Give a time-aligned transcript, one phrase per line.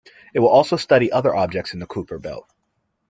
[0.33, 2.49] It will also study other objects in the Kuiper belt.